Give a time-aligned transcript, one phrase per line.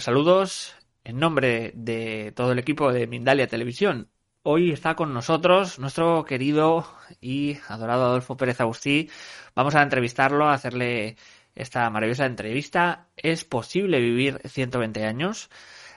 [0.00, 4.08] Saludos en nombre de todo el equipo de Mindalia Televisión.
[4.42, 6.86] Hoy está con nosotros nuestro querido
[7.20, 9.10] y adorado Adolfo Pérez Agustí.
[9.56, 11.16] Vamos a entrevistarlo, a hacerle
[11.54, 13.08] esta maravillosa entrevista.
[13.16, 15.50] ¿Es posible vivir 120 años?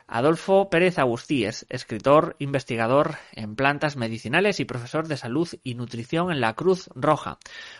[0.07, 6.31] Adolfo Pérez Agustí es escritor, investigador en plantas medicinales y profesor de salud y nutrición
[6.31, 7.37] en la Cruz Roja.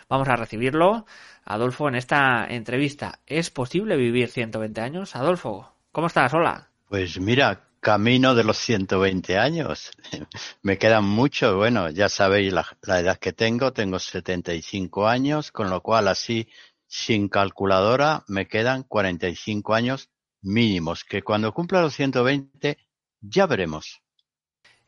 [0.08, 1.04] Vamos a recibirlo,
[1.44, 3.20] Adolfo, en esta entrevista.
[3.26, 5.14] ¿Es posible vivir 120 años?
[5.14, 6.34] Adolfo, ¿cómo estás?
[6.34, 6.68] Hola.
[6.88, 9.92] Pues mira, camino de los 120 años.
[10.62, 11.56] Me quedan mucho.
[11.56, 13.72] Bueno, ya sabéis la, la edad que tengo.
[13.72, 16.48] Tengo 75 años, con lo cual así,
[16.92, 20.10] sin calculadora, me quedan 45 años
[20.42, 22.76] mínimos, que cuando cumpla los 120
[23.22, 24.02] ya veremos.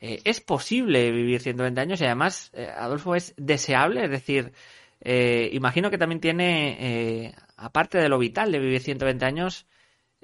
[0.00, 4.52] Eh, es posible vivir 120 años y además, eh, Adolfo, es deseable, es decir,
[5.00, 9.66] eh, imagino que también tiene, aparte de lo vital de vivir 120 años,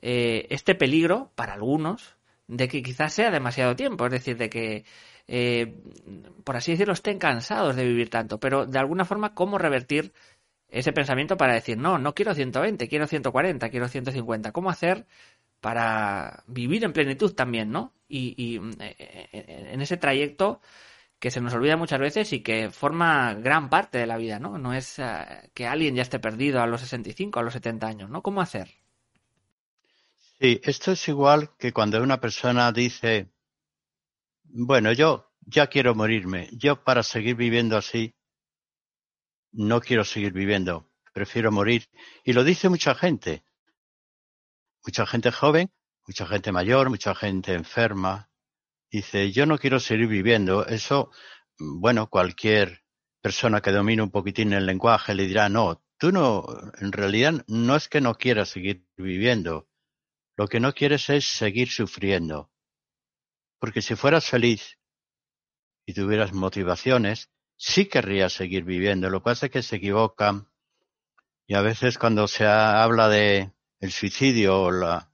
[0.00, 4.84] este peligro para algunos de que quizás sea demasiado tiempo, es decir, de que,
[6.44, 10.12] por así decirlo, estén cansados de vivir tanto, pero de alguna forma, ¿cómo revertir
[10.70, 14.52] ese pensamiento para decir, no, no quiero 120, quiero 140, quiero 150.
[14.52, 15.06] ¿Cómo hacer
[15.60, 17.92] para vivir en plenitud también, ¿no?
[18.08, 18.96] Y, eh,
[19.32, 20.60] eh, en ese trayecto
[21.18, 24.58] que se nos olvida muchas veces y que forma gran parte de la vida, ¿no?
[24.58, 28.10] No es eh, que alguien ya esté perdido a los 65, a los 70 años,
[28.10, 28.22] ¿no?
[28.22, 28.68] ¿Cómo hacer?
[30.40, 33.30] Sí, esto es igual que cuando una persona dice,
[34.44, 38.14] bueno, yo ya quiero morirme, yo para seguir viviendo así
[39.52, 41.88] no quiero seguir viviendo, prefiero morir.
[42.24, 43.44] Y lo dice mucha gente.
[44.86, 45.70] Mucha gente joven,
[46.06, 48.30] mucha gente mayor, mucha gente enferma.
[48.90, 50.66] Dice, yo no quiero seguir viviendo.
[50.66, 51.10] Eso,
[51.58, 52.82] bueno, cualquier
[53.20, 56.46] persona que domine un poquitín el lenguaje le dirá, no, tú no,
[56.78, 59.69] en realidad no es que no quieras seguir viviendo.
[60.40, 62.50] Lo que no quieres es seguir sufriendo.
[63.58, 64.78] Porque si fueras feliz
[65.84, 69.10] y tuvieras motivaciones, sí querría seguir viviendo.
[69.10, 70.48] Lo que pasa es que se equivocan
[71.46, 75.12] y a veces cuando se habla de el suicidio o la,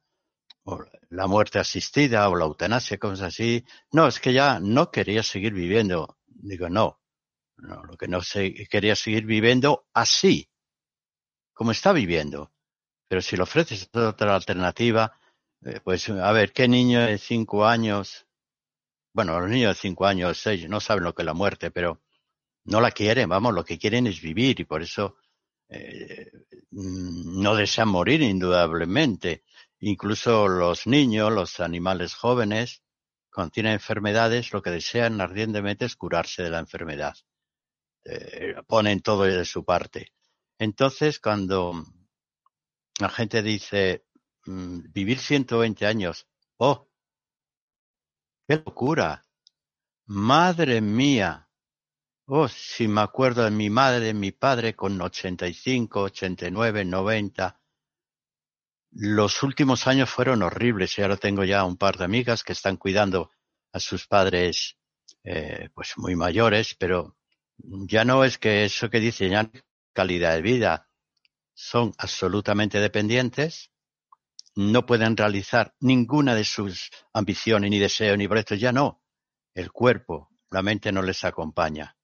[0.62, 5.24] o la muerte asistida o la eutanasia, cosas así, no, es que ya no quería
[5.24, 6.20] seguir viviendo.
[6.28, 7.00] Digo, no,
[7.56, 10.52] no lo que no se, quería seguir viviendo así,
[11.52, 12.52] como está viviendo.
[13.08, 15.18] Pero si le ofreces otra alternativa,
[15.62, 18.26] eh, pues a ver, ¿qué niño de cinco años?
[19.12, 22.02] Bueno, los niños de cinco años, seis, no saben lo que es la muerte, pero
[22.64, 25.16] no la quieren, vamos, lo que quieren es vivir y por eso
[25.68, 26.30] eh,
[26.70, 29.44] no desean morir indudablemente.
[29.80, 32.82] Incluso los niños, los animales jóvenes,
[33.32, 37.14] cuando tienen enfermedades, lo que desean ardientemente es curarse de la enfermedad.
[38.04, 40.12] Eh, ponen todo de su parte.
[40.58, 41.84] Entonces, cuando
[42.98, 44.06] la gente dice
[44.46, 46.26] mm, vivir 120 años,
[46.58, 46.88] oh,
[48.46, 49.24] qué locura,
[50.06, 51.46] madre mía,
[52.28, 57.60] Oh, si me acuerdo de mi madre, mi padre con 85, 89, 90.
[58.90, 62.78] Los últimos años fueron horribles y ahora tengo ya un par de amigas que están
[62.78, 63.30] cuidando
[63.72, 64.76] a sus padres
[65.22, 67.16] eh, pues muy mayores, pero
[67.58, 69.50] ya no es que eso que dicen ya
[69.92, 70.85] calidad de vida.
[71.56, 73.72] Son absolutamente dependientes,
[74.54, 79.02] no pueden realizar ninguna de sus ambiciones ni deseos ni proyectos, ya no.
[79.54, 81.96] El cuerpo, la mente no les acompaña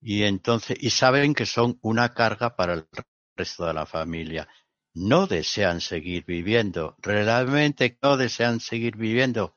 [0.00, 2.88] y entonces y saben que son una carga para el
[3.36, 4.48] resto de la familia.
[4.94, 9.56] No desean seguir viviendo, realmente no desean seguir viviendo.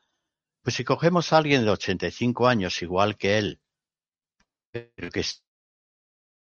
[0.62, 3.62] Pues si cogemos a alguien de 85 años igual que él,
[4.72, 5.26] que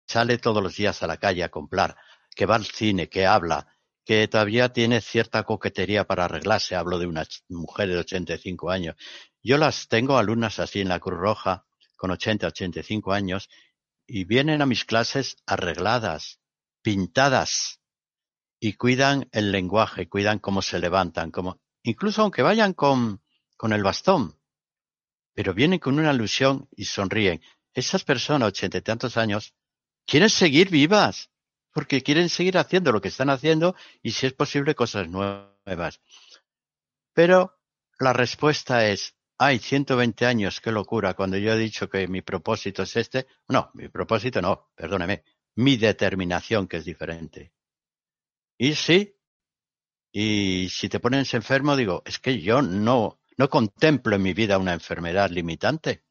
[0.07, 1.95] sale todos los días a la calle a comprar,
[2.39, 3.67] que va al cine, que habla,
[4.05, 8.95] que todavía tiene cierta coquetería para arreglarse, hablo de una mujer de 85 años.
[9.43, 11.65] Yo las tengo alumnas así en la Cruz Roja,
[11.97, 13.49] con 80, 85 años,
[14.07, 16.39] y vienen a mis clases arregladas,
[16.81, 17.81] pintadas,
[18.57, 23.21] y cuidan el lenguaje, cuidan cómo se levantan, como, incluso aunque vayan con,
[23.57, 24.39] con el bastón,
[25.33, 27.41] pero vienen con una ilusión y sonríen.
[27.73, 29.53] Esas personas, ochenta y tantos años,
[30.05, 31.29] quieren seguir vivas,
[31.73, 36.01] porque quieren seguir haciendo lo que están haciendo y si es posible cosas nuevas.
[37.13, 37.59] Pero
[37.99, 42.83] la respuesta es, Ay, 120 años, qué locura, cuando yo he dicho que mi propósito
[42.83, 43.25] es este.
[43.47, 45.23] No, mi propósito no, perdóneme,
[45.55, 47.53] mi determinación que es diferente.
[48.57, 49.15] Y sí,
[50.11, 54.57] y si te pones enfermo, digo, es que yo no, no contemplo en mi vida
[54.57, 56.03] una enfermedad limitante.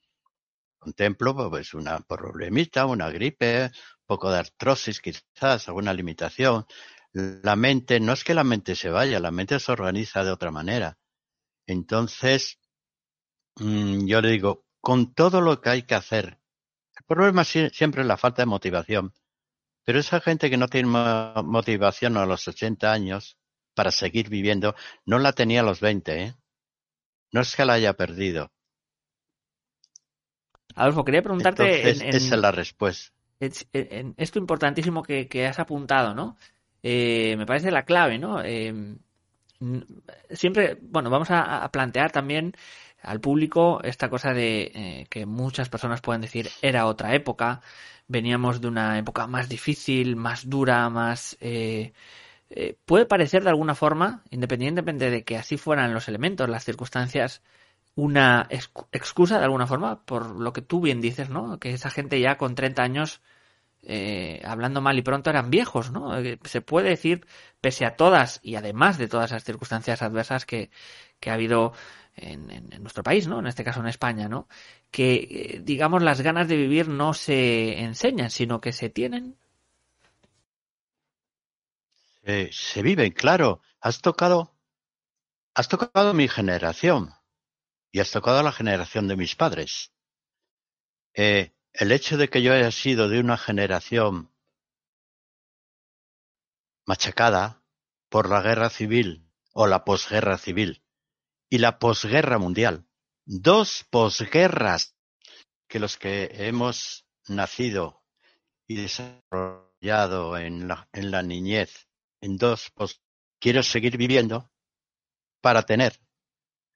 [0.79, 3.71] Contemplo pues una problemita, una gripe,
[4.09, 6.67] poco de artrosis quizás, alguna limitación.
[7.13, 10.51] la mente, no es que la mente se vaya, la mente se organiza de otra
[10.51, 10.99] manera.
[11.67, 12.59] Entonces,
[13.57, 16.39] mm, yo le digo, con todo lo que hay que hacer,
[16.97, 19.13] el problema siempre es la falta de motivación.
[19.85, 20.89] Pero esa gente que no tiene
[21.45, 23.39] motivación a los 80 años
[23.75, 24.75] para seguir viviendo,
[25.05, 26.35] no la tenía a los 20, ¿eh?
[27.33, 28.51] No es que la haya perdido.
[30.75, 31.91] Adolfo, quería preguntarte.
[31.91, 33.18] esa es la respuesta.
[33.41, 36.37] Esto importantísimo que, has apuntado, ¿no?
[36.83, 38.43] Eh, me parece la clave, ¿no?
[38.43, 38.97] Eh,
[40.31, 42.55] siempre, bueno, vamos a, plantear también
[43.03, 47.61] al público esta cosa de eh, que muchas personas pueden decir era otra época,
[48.09, 51.37] veníamos de una época más difícil, más dura, más...
[52.87, 57.43] puede parecer de alguna forma, independientemente de que así fueran los elementos, las circunstancias,
[57.99, 58.47] una
[58.93, 61.59] excusa de alguna forma por lo que tú bien dices, ¿no?
[61.59, 63.21] Que esa gente ya con 30 años,
[63.83, 66.17] eh, hablando mal y pronto, eran viejos, ¿no?
[66.17, 67.27] Eh, se puede decir,
[67.61, 70.71] pese a todas y además de todas las circunstancias adversas que,
[71.19, 71.73] que ha habido
[72.15, 73.41] en, en, nuestro país, ¿no?
[73.41, 74.47] En este caso en España, ¿no?
[74.93, 79.37] Que, eh, digamos, las ganas de vivir no se enseñan, sino que se tienen.
[82.53, 83.61] se viven, claro.
[83.81, 84.53] Has tocado,
[85.53, 87.18] has tocado mi generación
[87.91, 89.93] y has tocado a la generación de mis padres.
[91.15, 94.31] Eh, el hecho de que yo haya sido de una generación
[96.87, 97.63] machacada
[98.09, 100.83] por la guerra civil o la posguerra civil
[101.51, 102.87] y la posguerra mundial,
[103.25, 104.97] dos posguerras
[105.69, 108.03] que los que hemos nacido
[108.67, 111.89] y desarrollado en la, en la niñez,
[112.21, 113.03] en dos pos,
[113.39, 114.51] quiero seguir viviendo
[115.41, 116.01] para tener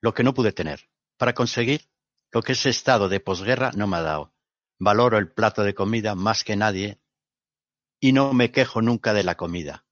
[0.00, 0.91] lo que no pude tener
[1.22, 1.88] para conseguir
[2.32, 4.34] lo que ese estado de posguerra no me ha dado.
[4.80, 7.00] Valoro el plato de comida más que nadie
[8.00, 9.86] y no me quejo nunca de la comida.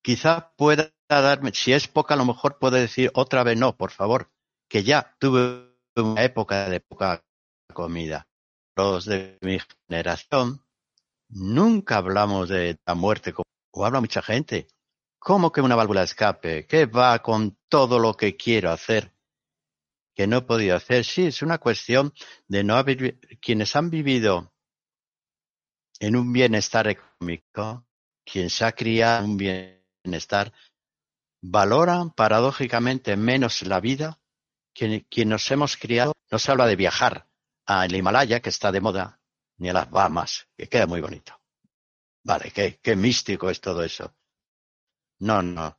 [0.00, 3.90] Quizá pueda darme, si es poca, a lo mejor puedo decir otra vez no, por
[3.90, 4.30] favor,
[4.68, 7.24] que ya tuve una época de poca
[7.74, 8.28] comida.
[8.76, 9.58] Los de mi
[9.88, 10.64] generación
[11.28, 13.34] nunca hablamos de la muerte,
[13.72, 14.68] o habla mucha gente.
[15.18, 16.66] ¿Cómo que una válvula de escape?
[16.68, 19.12] ¿Qué va con todo lo que quiero hacer?
[20.14, 21.04] Que no he podido hacer.
[21.04, 22.12] Sí, es una cuestión
[22.48, 24.52] de no haber, quienes han vivido
[26.00, 27.86] en un bienestar económico,
[28.24, 30.52] quien se ha criado en un bienestar,
[31.40, 34.20] valoran paradójicamente menos la vida
[34.74, 36.12] que quien nos hemos criado.
[36.30, 37.28] No se habla de viajar
[37.66, 39.20] al Himalaya, que está de moda,
[39.58, 41.38] ni a las Bahamas, que queda muy bonito.
[42.24, 44.14] Vale, qué, qué místico es todo eso.
[45.20, 45.76] No, no.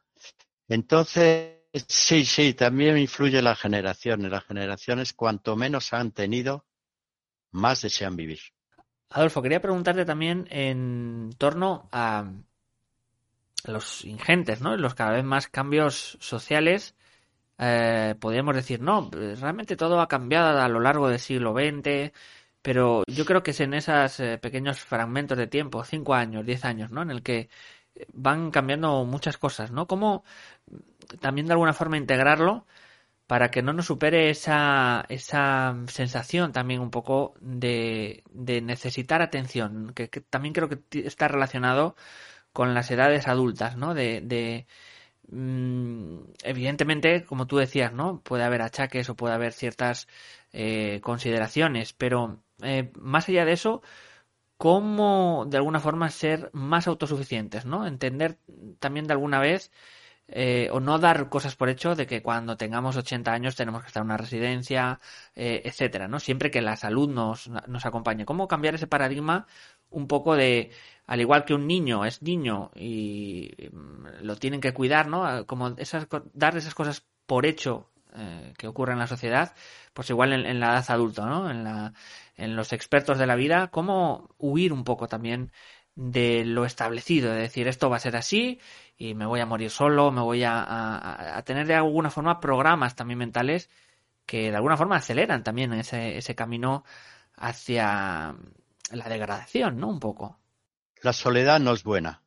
[0.68, 4.30] Entonces, Sí, sí, también influye la generación.
[4.30, 6.66] Las generaciones, cuanto menos han tenido,
[7.52, 8.40] más desean vivir.
[9.10, 12.32] Adolfo, quería preguntarte también en torno a
[13.66, 14.76] los ingentes, ¿no?
[14.78, 16.96] Los cada vez más cambios sociales.
[17.58, 22.12] Eh, podríamos decir, no, realmente todo ha cambiado a lo largo del siglo XX,
[22.62, 26.66] pero yo creo que es en esos eh, pequeños fragmentos de tiempo, cinco años, diez
[26.66, 27.02] años, ¿no?
[27.04, 27.50] En el que
[28.14, 29.88] van cambiando muchas cosas, ¿no?
[29.88, 30.24] ¿Cómo
[31.22, 32.66] también de alguna forma integrarlo
[33.28, 39.94] para que no nos supere esa, esa sensación también un poco de, de necesitar atención,
[39.96, 41.96] que, también creo que está relacionado
[42.54, 43.94] con las edades adultas, ¿no?
[43.94, 44.68] De, de
[45.30, 48.22] mm, evidentemente, como tú decías, ¿no?
[48.22, 50.08] Puede haber achaques o puede haber ciertas
[50.54, 53.82] eh, consideraciones, pero eh, más allá de eso,
[54.58, 57.86] cómo de alguna forma ser más autosuficientes, ¿no?
[57.88, 58.40] Entender
[58.80, 59.72] también de alguna vez
[60.28, 63.88] eh, o no dar cosas por hecho de que cuando tengamos 80 años tenemos que
[63.88, 65.00] estar en una residencia,
[65.36, 66.20] eh, etcétera, ¿no?
[66.20, 68.26] Siempre que la salud nos, nos acompañe.
[68.26, 69.48] ¿Cómo cambiar ese paradigma
[69.90, 70.72] un poco de,
[71.08, 75.46] al igual que un niño es niño y mm, lo tienen que cuidar, ¿no?
[75.46, 79.54] Como esas, dar esas cosas por hecho eh, que ocurre en la sociedad,
[79.94, 81.50] pues igual en, la edad adulta, ¿no?
[81.50, 81.94] En, la,
[82.36, 85.52] en los expertos de la vida, cómo huir un poco también
[85.96, 88.60] de lo establecido, de decir esto va a ser así
[88.98, 93.20] y me voy a morir solo, me voy a, tener de alguna forma programas también
[93.20, 93.70] mentales
[94.26, 96.84] que de alguna forma aceleran también ese, ese camino
[97.36, 98.36] hacia
[98.92, 99.90] la degradación, ¿no?
[99.90, 100.40] Un poco.
[101.02, 102.24] La soledad no es buena,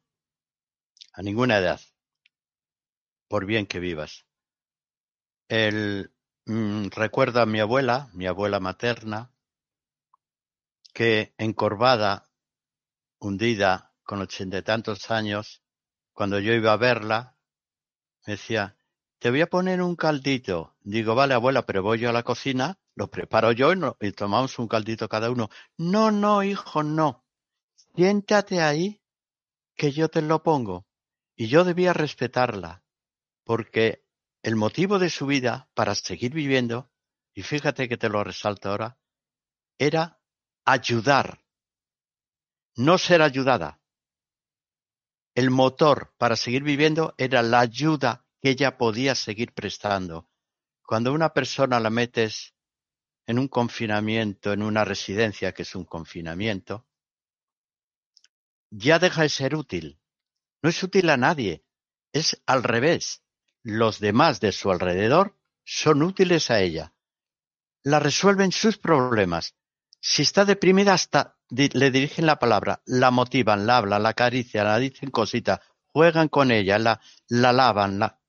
[1.12, 1.80] a ninguna edad,
[3.28, 4.26] por bien que vivas.
[5.48, 6.12] El,
[6.44, 9.30] mm, recuerdo a mi abuela, mi abuela materna,
[10.96, 12.30] que encorvada,
[13.18, 15.62] hundida, con ochenta y tantos años,
[16.14, 17.36] cuando yo iba a verla,
[18.26, 18.78] me decía,
[19.18, 20.74] te voy a poner un caldito.
[20.80, 24.58] Digo, vale, abuela, pero voy yo a la cocina, lo preparo yo y, y tomamos
[24.58, 25.50] un caldito cada uno.
[25.76, 27.26] No, no, hijo, no.
[27.94, 29.02] Siéntate ahí
[29.74, 30.86] que yo te lo pongo.
[31.36, 32.82] Y yo debía respetarla,
[33.44, 34.02] porque
[34.40, 36.90] el motivo de su vida para seguir viviendo,
[37.34, 38.96] y fíjate que te lo resalto ahora,
[39.76, 40.15] era
[40.66, 41.40] ayudar,
[42.74, 43.80] no ser ayudada.
[45.34, 50.28] El motor para seguir viviendo era la ayuda que ella podía seguir prestando.
[50.82, 52.54] Cuando una persona la metes
[53.26, 56.86] en un confinamiento, en una residencia que es un confinamiento,
[58.70, 60.00] ya deja de ser útil.
[60.62, 61.64] No es útil a nadie.
[62.12, 63.22] Es al revés.
[63.62, 66.92] Los demás de su alrededor son útiles a ella.
[67.82, 69.54] La resuelven sus problemas.
[70.08, 74.78] Si está deprimida, hasta le dirigen la palabra, la motivan, la hablan, la acarician, la
[74.78, 77.98] dicen cositas, juegan con ella, la, la lavan.
[77.98, 78.20] La...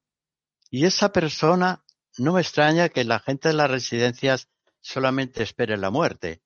[0.71, 1.83] Y esa persona,
[2.17, 4.49] no me extraña que la gente de las residencias
[4.81, 6.41] solamente espere la muerte.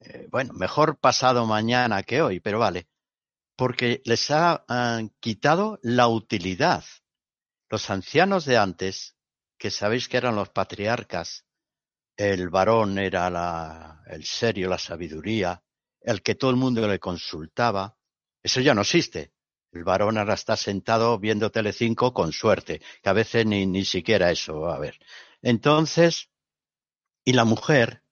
[0.00, 2.88] Eh, bueno, mejor pasado mañana que hoy, pero vale
[3.56, 4.64] porque les ha
[5.20, 6.84] quitado la utilidad.
[7.68, 9.14] Los ancianos de antes,
[9.56, 11.44] que sabéis que eran los patriarcas,
[12.16, 15.62] el varón era la, el serio, la sabiduría,
[16.00, 17.96] el que todo el mundo le consultaba,
[18.42, 19.32] eso ya no existe.
[19.72, 24.30] El varón ahora está sentado viendo Telecinco con suerte, que a veces ni, ni siquiera
[24.30, 24.98] eso va a ver.
[25.40, 26.28] Entonces,
[27.24, 28.02] y la mujer,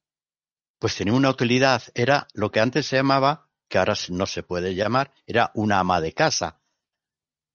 [0.79, 4.75] pues tenía una utilidad, era lo que antes se llamaba que ahora no se puede
[4.75, 6.61] llamar, era una ama de casa.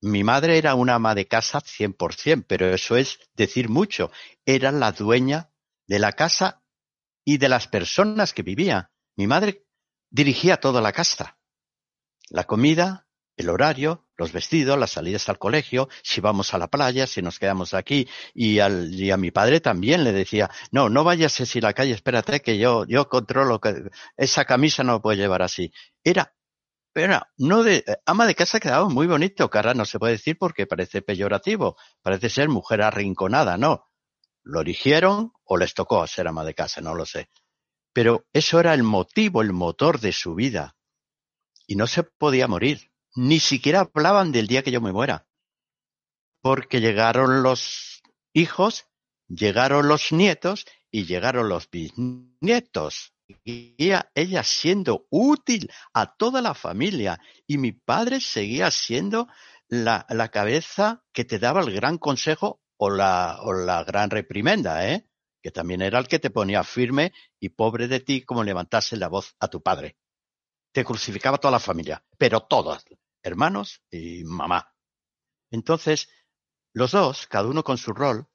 [0.01, 4.11] Mi madre era una ama de casa 100%, pero eso es decir mucho.
[4.45, 5.49] Era la dueña
[5.87, 6.63] de la casa
[7.23, 8.87] y de las personas que vivían.
[9.15, 9.65] Mi madre
[10.09, 11.37] dirigía toda la casa.
[12.29, 17.05] La comida, el horario, los vestidos, las salidas al colegio, si vamos a la playa,
[17.07, 21.03] si nos quedamos aquí, y, al, y a mi padre también le decía, no, no
[21.03, 25.41] vayas si la calle, espérate que yo, yo controlo que esa camisa no puede llevar
[25.41, 25.71] así.
[26.03, 26.33] Era,
[26.93, 30.65] era, no de, ama de casa quedaba muy bonito, cara no se puede decir porque
[30.65, 33.85] parece peyorativo, parece ser mujer arrinconada, no.
[34.45, 37.29] Lo eligieron o les tocó ser ama de casa, no lo sé.
[37.91, 40.77] Pero eso era el motivo, el motor de su vida.
[41.67, 45.25] Y no se podía morir ni siquiera hablaban del día que yo me muera.
[46.41, 48.87] Porque llegaron los hijos,
[49.27, 53.13] llegaron los nietos y llegaron los bisnietos.
[53.43, 57.19] Y ella, siendo útil a toda la familia.
[57.47, 59.27] Y mi padre seguía siendo
[59.67, 64.87] la, la cabeza que te daba el gran consejo o la, o la gran reprimenda,
[64.89, 65.07] ¿eh?
[65.41, 69.07] que también era el que te ponía firme y pobre de ti como levantase la
[69.07, 69.97] voz a tu padre.
[70.71, 72.83] Te crucificaba toda la familia, pero todas,
[73.21, 74.73] hermanos y mamá.
[75.51, 76.09] Entonces,
[76.73, 78.27] los dos, cada uno con su rol,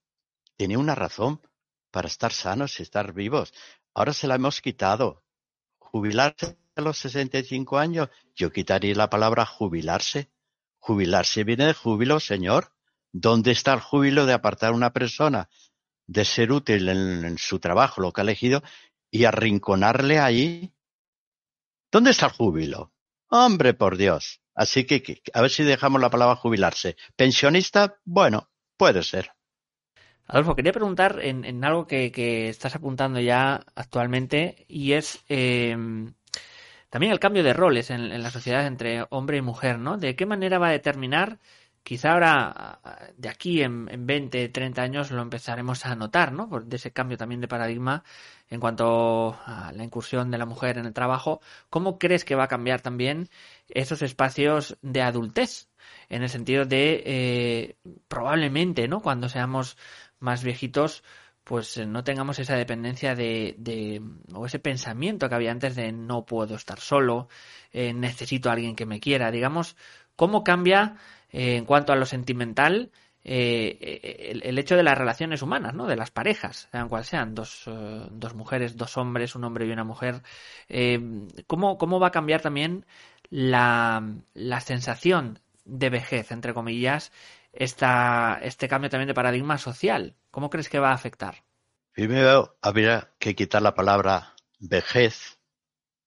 [0.56, 1.42] tenía una razón
[1.90, 3.52] para estar sanos y estar vivos.
[3.92, 5.25] Ahora se la hemos quitado.
[5.78, 10.30] Jubilarse a los 65 años, yo quitaría la palabra jubilarse.
[10.78, 12.73] Jubilarse viene de júbilo, señor.
[13.12, 15.49] ¿Dónde está el júbilo de apartar a una persona
[16.07, 18.62] de ser útil en, su trabajo, lo que ha elegido,
[19.11, 20.73] y arrinconarle ahí?
[21.90, 22.93] ¿Dónde está el júbilo?
[23.29, 24.40] Hombre, por Dios.
[24.55, 26.97] Así que, a ver si dejamos la palabra jubilarse.
[27.17, 29.33] Pensionista, bueno, puede ser.
[30.26, 36.14] Adolfo, quería preguntar en, algo que, estás apuntando ya actualmente y es em,
[36.88, 39.97] también el cambio de roles en, la sociedad entre hombre y mujer, ¿no?
[39.97, 41.40] ¿De qué manera va a determinar
[41.82, 42.80] quizá ahora,
[43.16, 46.49] de aquí en, en 20, 30 años, lo empezaremos a notar, ¿no?
[46.49, 48.04] Por de ese cambio también de paradigma
[48.49, 51.40] en cuanto a la incursión de la mujer en el trabajo.
[51.70, 53.28] ¿Cómo crees que va a cambiar también
[53.68, 55.68] esos espacios de adultez?
[56.08, 57.76] En el sentido de, eh,
[58.08, 59.00] probablemente, ¿no?
[59.00, 59.76] Cuando seamos
[60.18, 61.02] más viejitos,
[61.44, 64.02] pues eh, no tengamos esa dependencia de, de,
[64.34, 67.28] o ese pensamiento que había antes de no puedo estar solo,
[67.72, 69.76] eh, necesito a alguien que me quiera, digamos,
[70.16, 70.96] cómo cambia
[71.32, 72.90] eh, en cuanto a lo sentimental,
[73.22, 75.87] eh, el, hecho de las relaciones humanas, ¿no?
[75.87, 79.72] De las parejas, sean cual sean, dos, eh, dos mujeres, dos hombres, un hombre y
[79.72, 80.22] una mujer.
[81.46, 82.87] ¿cómo, ¿Cómo va a cambiar también
[83.28, 84.02] la,
[84.34, 87.12] la sensación de vejez, entre comillas,
[87.52, 90.16] esta, este cambio también de paradigma social?
[90.30, 91.44] ¿Cómo crees que va a afectar?
[91.92, 95.38] Primero habría que quitar la palabra vejez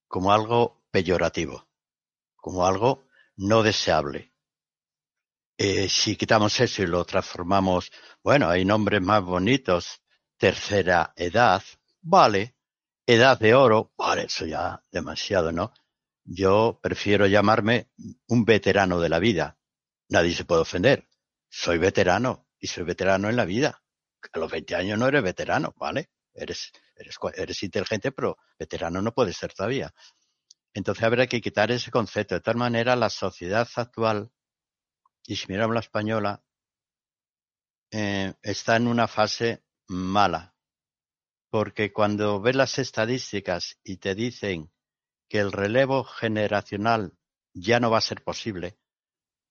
[0.08, 1.66] como algo peyorativo,
[2.36, 3.04] como algo
[3.36, 4.33] no deseable.
[5.56, 7.90] Eh, si quitamos eso y lo transformamos,
[8.22, 10.02] bueno, hay nombres más bonitos,
[10.36, 11.62] tercera edad,
[12.02, 12.56] vale,
[13.06, 15.72] edad de oro, vale, eso ya demasiado, ¿no?
[16.24, 17.90] Yo prefiero llamarme
[18.28, 19.58] un veterano de la vida.
[20.08, 21.06] Nadie se puede ofender.
[21.48, 23.82] Soy veterano y soy veterano en la vida.
[24.32, 26.10] A los 20 años no eres veterano, ¿vale?
[26.32, 29.94] Eres, eres, eres inteligente, pero veterano no puedes ser todavía.
[30.72, 32.34] Entonces habrá que quitar ese concepto.
[32.34, 34.32] De tal manera, la sociedad actual,
[35.26, 36.44] y si miramos la española,
[37.90, 40.54] eh, está en una fase mala.
[41.50, 44.72] Porque cuando ves las estadísticas y te dicen
[45.28, 47.16] que el relevo generacional
[47.52, 48.78] ya no va a ser posible,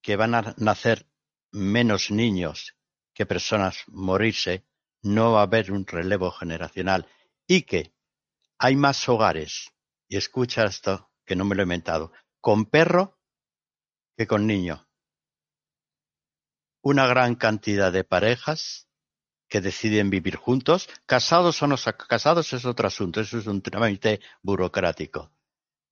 [0.01, 1.09] que van a nacer
[1.51, 2.75] menos niños
[3.13, 4.65] que personas morirse,
[5.01, 7.07] no va a haber un relevo generacional
[7.47, 7.93] y que
[8.57, 9.71] hay más hogares,
[10.07, 12.11] y escucha esto, que no me lo he inventado,
[12.41, 13.19] con perro
[14.17, 14.87] que con niño.
[16.85, 18.89] Una gran cantidad de parejas
[19.47, 24.19] que deciden vivir juntos, casados o no casados es otro asunto, eso es un trámite
[24.41, 25.31] burocrático.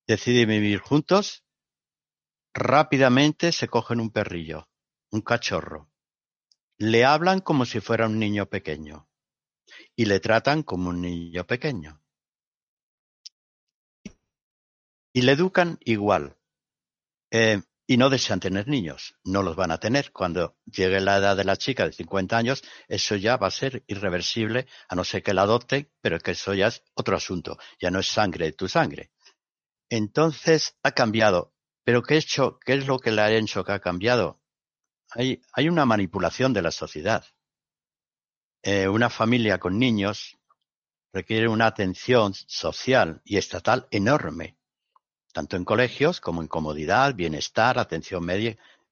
[0.06, 1.44] Deciden vivir juntos,
[2.52, 4.68] rápidamente se cogen un perrillo,
[5.10, 5.90] un cachorro.
[6.76, 9.08] Le hablan como si fuera un niño pequeño
[9.96, 12.02] y le tratan como un niño pequeño.
[15.14, 16.36] Y le educan igual.
[17.30, 19.16] Eh, y no desean tener niños.
[19.22, 20.12] No los van a tener.
[20.12, 23.84] Cuando llegue la edad de la chica de 50 años, eso ya va a ser
[23.86, 27.58] irreversible, a no ser que la adopten, pero que eso ya es otro asunto.
[27.78, 29.10] Ya no es sangre de tu sangre.
[29.90, 31.52] Entonces ha cambiado.
[31.84, 34.40] Pero ¿qué, es lo que le ha hecho que ha cambiado?
[35.10, 37.26] Hay, hay una manipulación de la sociedad.
[38.62, 40.38] Eh, una familia con niños
[41.12, 44.56] requiere una atención social y estatal enorme
[45.32, 48.24] tanto en colegios como en comodidad, bienestar, atención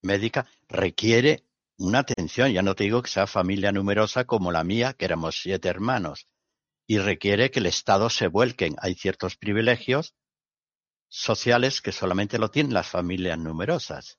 [0.02, 1.44] médica, requiere
[1.78, 2.52] una atención.
[2.52, 6.26] Ya no te digo que sea familia numerosa como la mía, que éramos siete hermanos,
[6.86, 8.74] y requiere que el Estado se vuelque.
[8.78, 10.14] Hay ciertos privilegios
[11.08, 14.18] sociales que solamente lo tienen las familias numerosas.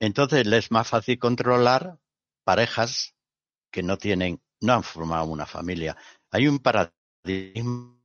[0.00, 1.98] Entonces les es más fácil controlar
[2.44, 3.14] parejas
[3.70, 5.96] que no tienen, no han formado una familia.
[6.30, 7.98] Hay un paradigma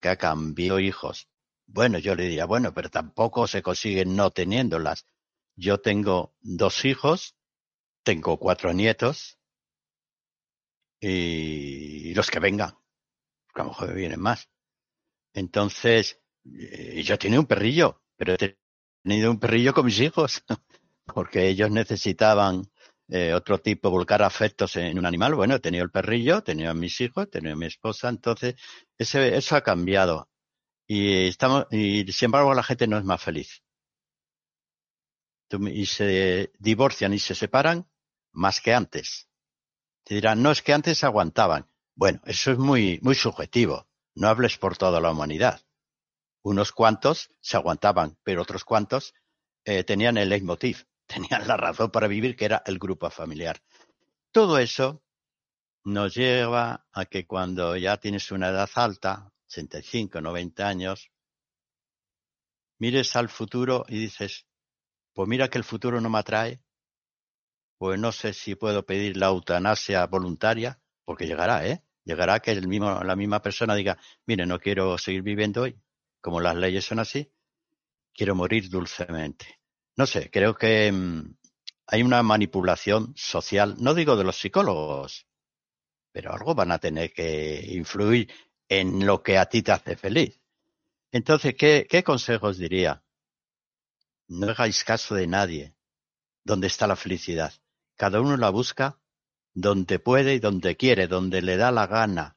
[0.00, 1.28] que ha cambiado hijos.
[1.66, 5.06] Bueno, yo le diría, bueno, pero tampoco se consiguen no teniéndolas.
[5.54, 7.36] Yo tengo dos hijos,
[8.02, 9.38] tengo cuatro nietos
[11.00, 12.70] y, los que vengan,
[13.54, 14.48] a lo mejor me vienen más.
[15.34, 18.58] Entonces, eh, yo tenía un perrillo, pero he
[19.02, 20.44] tenido un perrillo con mis hijos,
[21.06, 22.70] porque ellos necesitaban
[23.10, 25.34] eh, otro tipo, volcar afectos en un animal.
[25.34, 28.08] Bueno, he tenido el perrillo, he tenido a mis hijos, he tenido a mi esposa,
[28.10, 28.54] entonces
[28.98, 30.28] ese, eso ha cambiado.
[30.86, 33.62] Y, estamos, y sin embargo la gente no es más feliz.
[35.50, 37.88] Y se divorcian y se separan
[38.32, 39.28] más que antes.
[40.04, 41.70] Te dirán, no es que antes aguantaban.
[41.94, 43.88] Bueno, eso es muy, muy subjetivo.
[44.14, 45.62] No hables por toda la humanidad.
[46.42, 49.14] Unos cuantos se aguantaban, pero otros cuantos
[49.64, 53.60] eh, tenían el leitmotiv tenían la razón para vivir, que era el grupo familiar.
[54.30, 55.02] Todo eso
[55.84, 61.10] nos lleva a que cuando ya tienes una edad alta, 85, 90 años,
[62.78, 64.46] mires al futuro y dices,
[65.14, 66.62] pues mira que el futuro no me atrae,
[67.78, 71.82] pues no sé si puedo pedir la eutanasia voluntaria, porque llegará, ¿eh?
[72.04, 75.80] Llegará que el mismo, la misma persona diga, mire, no quiero seguir viviendo hoy,
[76.20, 77.32] como las leyes son así,
[78.12, 79.60] quiero morir dulcemente.
[79.98, 81.34] No sé, creo que mm,
[81.88, 85.26] hay una manipulación social, no digo de los psicólogos,
[86.12, 88.32] pero algo van a tener que influir
[88.68, 90.40] en lo que a ti te hace feliz.
[91.10, 93.02] Entonces, ¿qué, qué consejos diría?
[94.28, 95.74] No hagáis caso de nadie.
[96.44, 97.52] ¿Dónde está la felicidad?
[97.96, 99.00] Cada uno la busca
[99.52, 102.36] donde puede y donde quiere, donde le da la gana.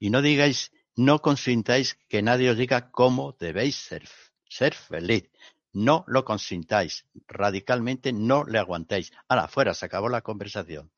[0.00, 4.08] Y no digáis, no consintáis que nadie os diga cómo debéis ser,
[4.48, 5.30] ser feliz.
[5.72, 9.12] No lo consintáis, radicalmente no le aguantéis.
[9.28, 10.90] Ahora, fuera, se acabó la conversación.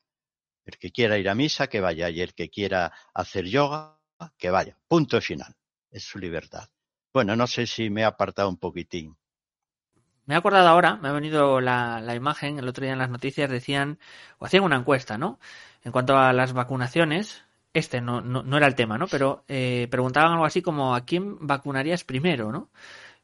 [0.65, 3.99] El que quiera ir a misa, que vaya, y el que quiera hacer yoga,
[4.37, 4.77] que vaya.
[4.87, 5.55] Punto final.
[5.91, 6.69] Es su libertad.
[7.13, 9.15] Bueno, no sé si me he apartado un poquitín.
[10.25, 13.49] Me he acordado ahora, me ha venido la, imagen, el otro día en las noticias
[13.49, 13.99] decían,
[14.39, 15.39] o hacían una encuesta, ¿no?
[15.83, 19.07] En cuanto a las vacunaciones, este no, no, era el tema, ¿no?
[19.07, 22.69] Pero eh, preguntaban algo así como, ¿a quién vacunarías primero, ¿no?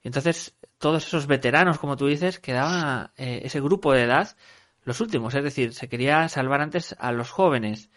[0.03, 4.35] Y entonces todos esos veteranos, como tú dices, quedaba eh, ese grupo de edad
[4.83, 7.89] los últimos, es decir, se quería salvar antes a los jóvenes.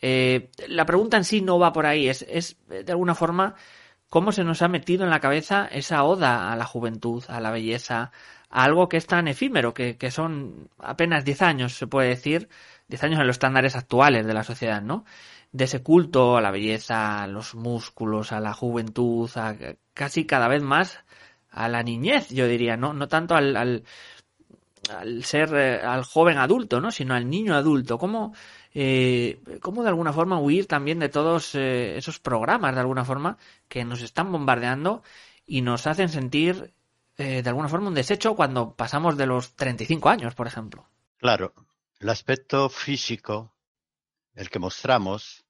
[0.00, 3.56] Eh, la pregunta en sí no va por ahí, es, es de alguna forma
[4.08, 7.50] cómo se nos ha metido en la cabeza esa oda a la juventud, a la
[7.50, 8.12] belleza,
[8.48, 12.48] a algo que es tan efímero, que, que son apenas 10 años, se puede decir,
[12.88, 15.04] 10 años en los estándares actuales de la sociedad, ¿no?
[15.52, 19.56] De ese culto a la belleza, a los músculos, a la juventud, a
[19.94, 21.04] casi cada vez más
[21.50, 23.56] a la niñez, yo diría, no, no tanto al,
[24.88, 26.90] al ser eh, al joven adulto, ¿no?
[26.90, 27.98] Sino al niño adulto.
[27.98, 28.34] ¿Cómo,
[28.74, 33.36] eh, cómo de alguna forma huir también de todos eh, esos programas, de alguna forma,
[33.68, 35.02] que nos están bombardeando
[35.46, 36.72] y nos hacen sentir
[37.16, 40.88] de alguna forma un desecho cuando pasamos de los 35 años, por ejemplo?
[41.18, 41.52] Claro,
[41.98, 43.52] el aspecto físico,
[44.34, 45.44] el que mostramos,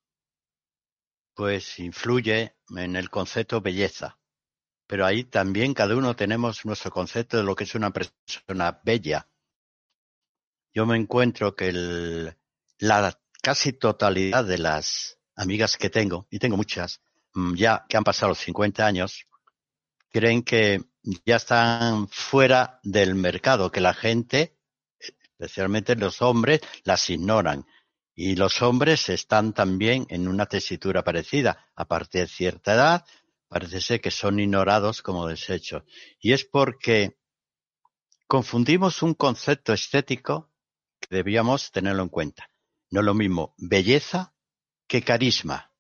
[1.33, 4.19] pues influye en el concepto belleza
[4.91, 9.29] pero ahí también cada uno tenemos nuestro concepto de lo que es una persona bella.
[10.75, 12.35] Yo me encuentro que
[12.81, 17.01] la casi totalidad de las amigas que tengo, y tengo muchas,
[17.35, 19.29] mm, ya que han pasado los 50 años,
[20.11, 20.83] creen que
[21.25, 24.57] ya están fuera del mercado, que la gente,
[24.99, 27.65] especialmente los hombres, las ignoran.
[28.17, 31.71] Y los hombres están también en una tesitura parecida.
[31.77, 33.05] A partir de cierta edad,
[33.51, 35.83] parece ser que son ignorados como desechos.
[36.21, 37.19] Y es porque
[38.29, 40.53] confundimos un concepto estético
[41.01, 42.49] que debíamos tenerlo en cuenta.
[42.91, 44.35] No es lo mismo belleza
[44.87, 45.73] que carisma.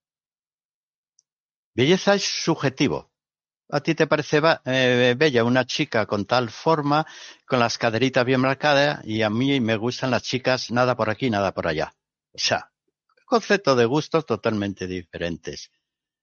[1.72, 3.12] Belleza es subjetivo.
[3.68, 7.06] A ti te parece eh, bella una chica con tal forma,
[7.46, 11.30] con las caderitas bien marcadas, y a mí me gustan las chicas nada por aquí,
[11.30, 11.94] nada por allá.
[12.32, 12.72] O sea,
[13.26, 15.70] concepto de gustos totalmente diferentes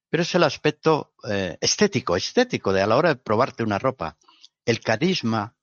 [0.10, 4.17] pero es el aspecto eh, estético, estético de a la hora de probarte una ropa.
[4.65, 5.56] El carisma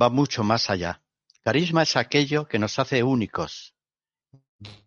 [0.00, 1.02] va mucho más allá.
[1.42, 3.74] Carisma es aquello que nos hace únicos,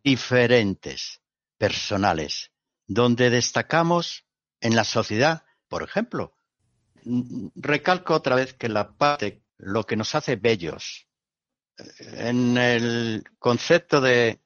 [0.03, 1.21] diferentes,
[1.57, 2.51] personales,
[2.87, 4.25] donde destacamos
[4.59, 6.35] en la sociedad, por ejemplo.
[7.55, 11.07] Recalco otra vez que la parte, lo que nos hace bellos,
[11.99, 14.41] en el concepto de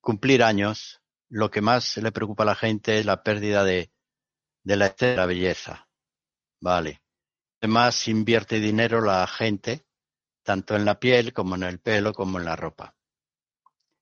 [0.00, 3.90] cumplir años, lo que más le preocupa a la gente es la pérdida de,
[4.62, 5.88] de la la belleza.
[6.60, 7.02] Vale.
[7.60, 9.84] Además, invierte dinero la gente,
[10.42, 12.94] tanto en la piel como en el pelo, como en la ropa.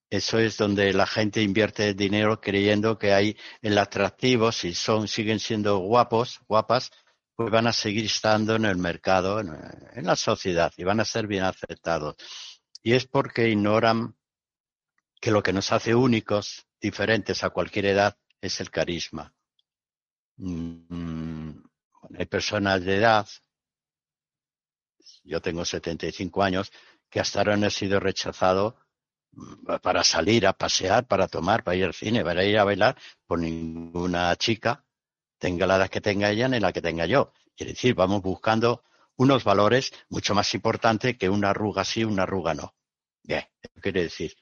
[0.08, 5.40] Eso es donde la gente invierte dinero creyendo que hay el atractivo, si son, siguen
[5.40, 6.92] siendo guapos, guapas,
[7.34, 11.26] pues van a seguir estando en el mercado, en la sociedad y van a ser
[11.26, 12.16] bien aceptados.
[12.82, 14.16] Y es porque ignoran
[15.20, 19.35] que lo que nos hace únicos diferentes a cualquier edad es el carisma.
[20.37, 21.51] Mm,
[22.16, 23.27] hay personas de edad,
[25.25, 26.70] yo tengo 75 años,
[27.11, 28.77] que hasta ahora no he sido rechazado
[29.33, 32.96] mm, para salir a pasear, para tomar, para ir al cine, para ir a bailar,
[33.27, 34.85] por ninguna chica,
[35.38, 37.33] tenga la edad que tenga ella ni la que tenga yo.
[37.57, 38.85] Quiere decir, vamos buscando
[39.16, 42.75] unos valores mucho más importantes que una arruga sí, una arruga no.
[43.25, 43.44] Bien,
[43.81, 44.37] quiere decir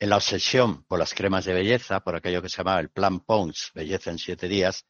[0.00, 3.20] en la obsesión por las cremas de belleza, por aquello que se llamaba el plan
[3.20, 4.86] Pons, belleza en siete días,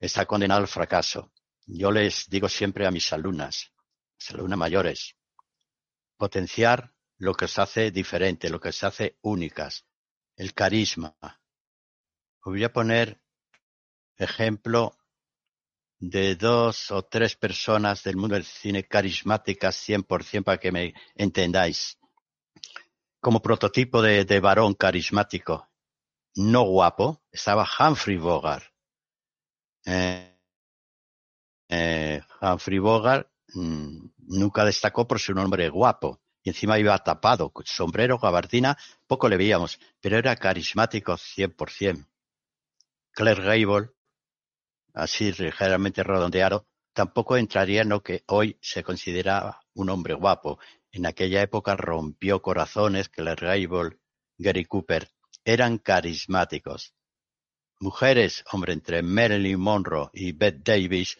[0.00, 1.32] está condenado al fracaso.
[1.64, 3.72] Yo les digo siempre a mis alumnas,
[4.18, 5.14] mis alumnas mayores,
[6.16, 9.86] potenciar lo que os hace diferente, lo que os hace únicas,
[10.34, 11.16] el carisma.
[12.44, 13.22] voy a poner
[14.16, 14.98] ejemplo
[16.00, 21.98] de dos o tres personas del mundo del cine carismáticas 100% para que me entendáis
[23.20, 25.68] como prototipo de, varón carismático,
[26.36, 28.64] no guapo, estaba Humphrey Bogart.
[29.84, 30.38] Eh,
[31.68, 37.52] eh, Humphrey Bogart mm, nunca destacó por ser un hombre guapo y encima iba tapado,
[37.64, 42.06] sombrero, gabardina, poco le veíamos, pero era carismático 100%.
[43.10, 43.90] Claire Gable,
[44.94, 50.58] así ligeramente redondeado, tampoco entraría en lo que hoy se considera un hombre guapo.
[50.92, 53.98] En aquella época rompió corazones que Gable,
[54.38, 55.08] Gary Cooper,
[55.44, 56.94] eran carismáticos.
[57.80, 61.18] Mujeres, hombre, entre Marilyn Monroe y Bette Davis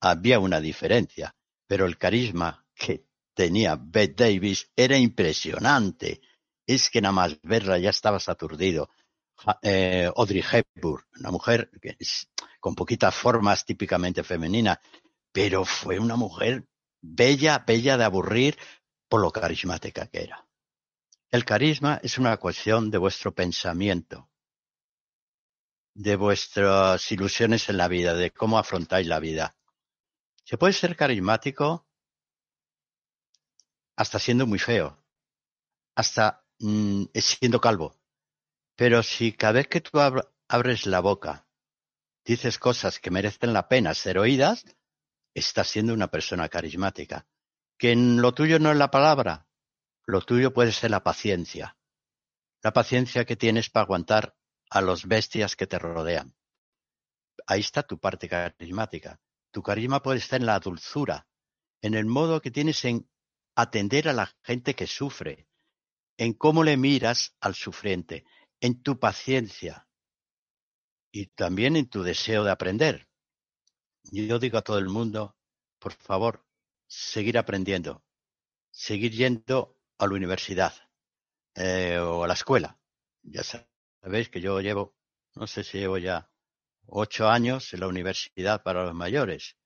[0.00, 1.34] había una diferencia,
[1.66, 6.20] pero el carisma que tenía Bette Davis era impresionante.
[6.66, 8.90] Es que nada más verla ya estabas aturdido.
[9.62, 11.70] Eh, Audrey Hepburn, una mujer
[12.60, 14.78] con poquitas formas típicamente femeninas,
[15.32, 16.66] pero fue una mujer
[17.00, 18.56] bella, bella de aburrir,
[19.12, 20.48] por lo carismática que era.
[21.30, 24.30] El carisma es una cuestión de vuestro pensamiento,
[25.92, 29.54] de vuestras ilusiones en la vida, de cómo afrontáis la vida.
[30.44, 31.86] Se puede ser carismático
[33.96, 35.04] hasta siendo muy feo,
[35.94, 38.00] hasta mm, siendo calvo.
[38.76, 40.00] Pero si cada vez que tú
[40.48, 41.46] abres la boca
[42.24, 44.64] dices cosas que merecen la pena ser oídas,
[45.34, 47.26] estás siendo una persona carismática
[47.82, 49.48] que lo tuyo no es la palabra,
[50.06, 51.76] lo tuyo puede ser la paciencia,
[52.62, 54.36] la paciencia que tienes para aguantar
[54.70, 56.32] a los bestias que te rodean.
[57.44, 59.20] Ahí está tu parte carismática.
[59.50, 61.26] Tu carisma puede estar en la dulzura,
[61.80, 63.10] en el modo que tienes en
[63.56, 65.48] atender a la gente que sufre,
[66.16, 68.24] en cómo le miras al sufriente,
[68.60, 69.88] en tu paciencia
[71.10, 73.08] y también en tu deseo de aprender.
[74.04, 75.36] Yo digo a todo el mundo,
[75.80, 76.46] por favor,
[76.92, 78.04] seguir aprendiendo,
[78.70, 80.74] seguir yendo a la universidad
[81.54, 82.78] eh, o a la escuela.
[83.22, 84.94] Ya sabéis que yo llevo,
[85.34, 86.30] no sé si llevo ya
[86.86, 89.56] ocho años en la universidad para los mayores.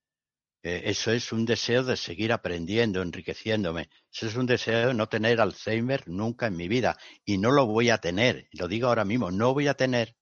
[0.63, 3.91] Eh, eso es un deseo de seguir aprendiendo, enriqueciéndome.
[4.13, 6.97] Eso es un deseo de no tener Alzheimer nunca en mi vida.
[7.25, 8.49] Y no lo voy a tener.
[8.53, 10.17] Lo digo ahora mismo, no voy a tener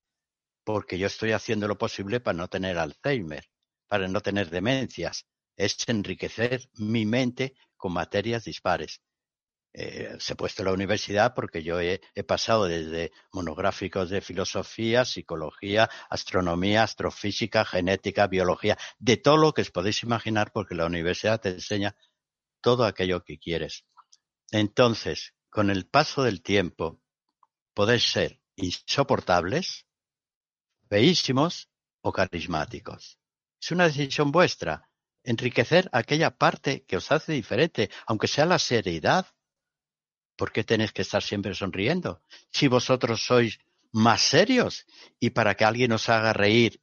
[0.65, 3.45] porque yo estoy haciendo lo posible para no tener Alzheimer,
[3.89, 5.27] para no tener demencias.
[5.57, 9.01] Es enriquecer mi mente con materias dispares.
[9.77, 15.91] Eh, se he puesto la universidad porque yo he, pasado desde monográficos de filosofía, psicología,
[16.09, 21.49] astronomía, astrofísica, genética, biología, de todo lo que os podéis imaginar porque la universidad te
[21.49, 21.97] enseña
[22.61, 23.85] todo aquello que quieres.
[24.53, 27.01] Entonces, con el paso del tiempo,
[27.75, 29.87] podéis ser insoportables,
[30.89, 31.69] feísimos
[32.01, 33.19] o carismáticos.
[33.61, 34.89] Es una decisión vuestra,
[35.25, 39.27] enriquecer aquella parte que os hace diferente, aunque sea la seriedad
[40.37, 42.23] ¿por qué tenéis que estar siempre sonriendo?
[42.51, 43.59] Si vosotros sois
[43.93, 44.87] más serios
[45.21, 46.81] y para que alguien os haga reír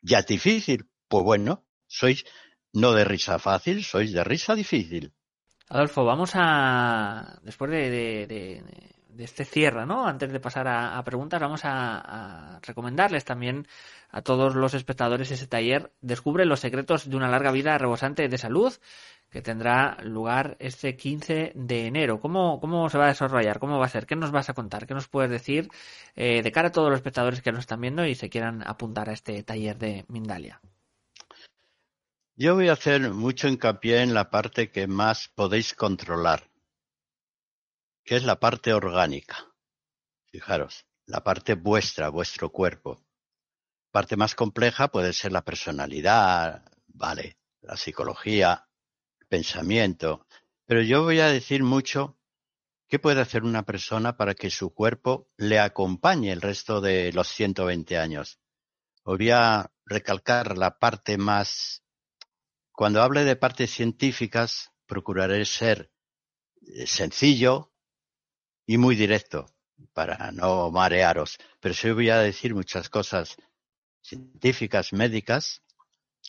[0.00, 2.24] ya es difícil, pues bueno, sois
[2.72, 5.12] no de risa fácil, sois de risa difícil.
[5.68, 8.62] Adolfo, vamos a, después de,
[9.18, 10.06] este cierre, ¿no?
[10.06, 13.66] Antes de pasar a, preguntas, vamos a, recomendarles también
[14.10, 18.38] a todos los espectadores ese taller Descubre los secretos de una larga vida rebosante de
[18.38, 18.72] salud
[19.30, 22.20] que tendrá lugar este 15 de enero.
[22.20, 23.58] ¿Cómo, ¿Cómo se va a desarrollar?
[23.58, 24.06] ¿Cómo va a ser?
[24.06, 24.86] ¿Qué nos vas a contar?
[24.86, 25.68] ¿Qué nos puedes decir
[26.14, 29.10] eh, de cara a todos los espectadores que nos están viendo y se quieran apuntar
[29.10, 30.60] a este taller de Mindalia?
[32.36, 36.48] Yo voy a hacer mucho hincapié en la parte que más podéis controlar,
[38.04, 39.52] que es la parte orgánica.
[40.26, 43.02] Fijaros, la parte vuestra, vuestro cuerpo.
[43.90, 48.68] Parte más compleja puede ser la personalidad, vale, la psicología,
[49.28, 50.26] pensamiento.
[50.66, 52.18] Pero yo voy a decir mucho
[52.88, 57.28] qué puede hacer una persona para que su cuerpo le acompañe el resto de los
[57.28, 58.38] 120 años.
[59.04, 61.82] voy a recalcar la parte más...
[62.72, 65.92] Cuando hable de partes científicas, procuraré ser
[66.62, 67.73] eh, sencillo
[68.66, 69.46] y muy directo
[69.92, 71.38] para no marearos.
[71.60, 73.36] Pero sí voy a decir muchas cosas
[74.02, 75.62] científicas, médicas,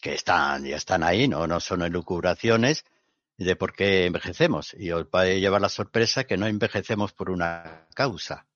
[0.02, 2.86] que están, ya están ahí, no, no son elucubraciones,
[3.38, 4.74] de por qué envejecemos.
[4.78, 8.48] Y os va a llevar la sorpresa que no envejecemos por una causa,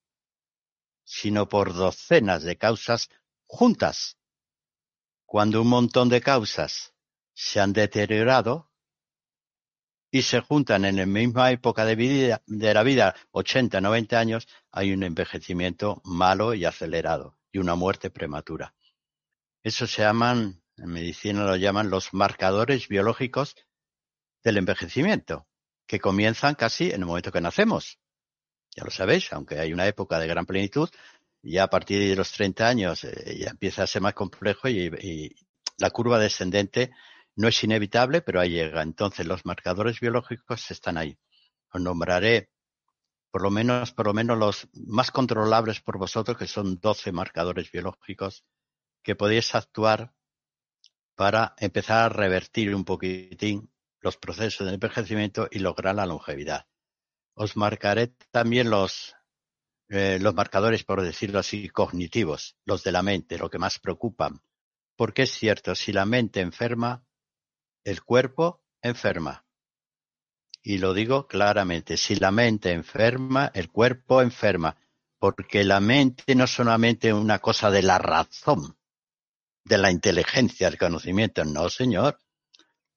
[1.04, 3.10] sino por docenas de causas
[3.46, 4.18] juntas.
[5.26, 6.94] Cuando un montón de causas
[7.34, 8.69] se han deteriorado
[10.12, 14.48] y se juntan en la misma época de, vida, de la vida, 80, 90 años,
[14.72, 18.74] hay un envejecimiento malo y acelerado y una muerte prematura.
[19.64, 23.56] Eso se llaman, en medicina lo llaman los marcadores biológicos
[24.44, 25.48] del envejecimiento,
[25.86, 28.00] que comienzan casi en el momento que nacemos.
[28.76, 30.90] Ya lo sabéis, aunque hay una época de gran plenitud,
[31.42, 35.36] ya a partir de los 30 años eh, ya empieza a ser más complejo y,
[35.78, 36.92] la curva descendente
[37.36, 38.82] no es inevitable, pero ahí llega.
[38.82, 41.18] Entonces los marcadores biológicos están ahí.
[41.72, 42.50] Os nombraré
[43.32, 47.72] por lo menos, por lo menos los más controlables por vosotros, que son 12 marcadores
[47.72, 48.44] biológicos
[49.04, 50.14] que podéis actuar
[51.16, 56.68] para empezar a revertir un poquitín los procesos de envejecimiento y lograr la longevidad.
[57.36, 59.16] Os marcaré también los,
[59.90, 64.42] eh, los marcadores, por decirlo así, cognitivos, los de la mente, lo que más preocupan.
[64.96, 67.06] Porque es cierto, si la mente enferma,
[67.84, 69.46] el cuerpo enferma.
[70.62, 74.78] Y lo digo claramente, si la mente enferma, el cuerpo enferma.
[75.18, 78.78] Porque la mente no es solamente una cosa de la razón,
[79.66, 81.44] de la inteligencia, del conocimiento.
[81.44, 82.20] No, señor.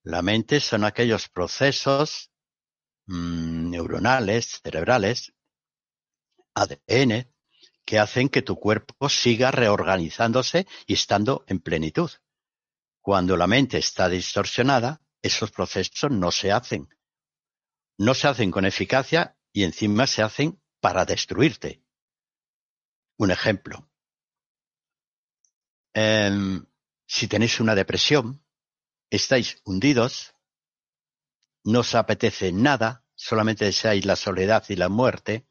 [0.05, 2.31] La mente son aquellos procesos
[3.07, 5.33] mm, neuronales, cerebrales,
[6.55, 7.33] ADN,
[7.85, 12.11] que hacen que tu cuerpo siga reorganizándose y estando en plenitud.
[13.03, 16.89] Cuando la mente está distorsionada, esos procesos no se hacen.
[17.99, 21.85] No se hacen con eficacia y encima se hacen para destruirte.
[23.19, 23.91] Un ejemplo.
[25.95, 26.65] Em,
[27.07, 28.45] si tenéis una depresión,
[29.11, 30.35] estáis hundidos,
[31.65, 35.49] no os apetece nada, solamente deseáis la soledad y la muerte,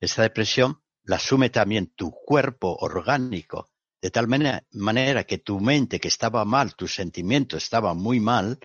[0.00, 3.70] esa depresión la asume también tu cuerpo orgánico,
[4.02, 8.58] de tal manera, que tu mente que estaba mal, tu sentimiento estaba muy mal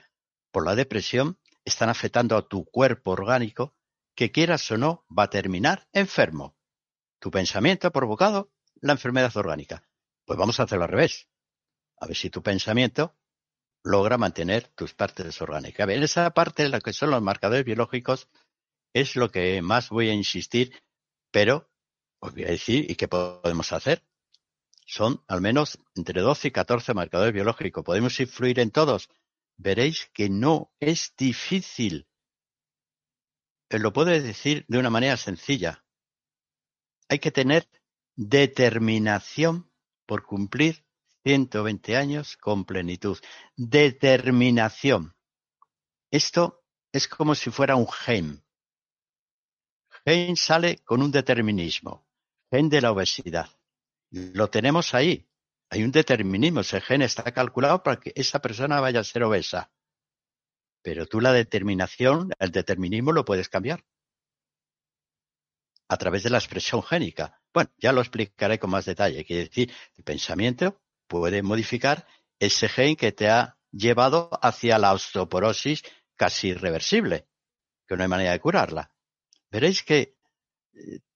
[0.51, 3.75] por la depresión, están afectando a tu cuerpo orgánico
[4.15, 6.55] que quieras o no va a terminar enfermo.
[7.19, 9.83] Tu pensamiento ha provocado la enfermedad orgánica.
[10.25, 11.27] Pues vamos a hacerlo al revés.
[11.99, 13.15] A ver si tu pensamiento
[13.83, 15.83] logra mantener tus partes orgánicas.
[15.83, 18.29] A ver, esa parte de la que son los marcadores biológicos
[18.93, 20.81] es lo que más voy a insistir,
[21.31, 21.69] pero
[22.19, 24.03] os voy a decir y qué podemos hacer.
[24.85, 27.83] Son al menos entre 12 y 14 marcadores biológicos.
[27.83, 29.09] ¿Podemos influir en todos?
[29.57, 32.07] Veréis que no es difícil.
[33.69, 35.83] Lo puedo decir de una manera sencilla.
[37.09, 37.67] Hay que tener
[38.15, 39.71] determinación
[40.05, 40.85] por cumplir
[41.23, 43.17] 120 años con plenitud.
[43.55, 45.15] Determinación.
[46.11, 48.43] Esto es como si fuera un gen.
[50.05, 52.07] Gen sale con un determinismo.
[52.51, 53.49] Gen de la obesidad.
[54.15, 55.27] Lo tenemos ahí.
[55.69, 56.61] Hay un determinismo.
[56.61, 59.71] Ese gen está calculado para que esa persona vaya a ser obesa.
[60.81, 63.83] Pero tú la determinación, el determinismo lo puedes cambiar
[65.89, 67.41] a través de la expresión génica.
[67.53, 69.25] Bueno, ya lo explicaré con más detalle.
[69.25, 72.07] Quiere decir, el pensamiento puede modificar
[72.39, 75.83] ese gen que te ha llevado hacia la osteoporosis
[76.15, 77.27] casi irreversible,
[77.85, 78.91] que no hay manera de curarla.
[79.51, 80.15] Veréis que